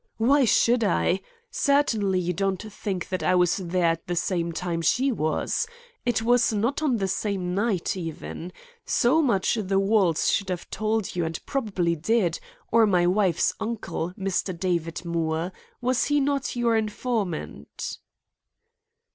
[0.17, 1.21] "Why should I?
[1.51, 5.67] Certainly, you don't think that I was there at the same time she was.
[6.07, 8.51] It was not on the same night, even.
[8.83, 12.39] So much the walls should have told you and probably did,
[12.71, 14.57] or my wife's uncle, Mr.
[14.59, 15.51] David Moore.
[15.81, 17.99] Was he not your informant?"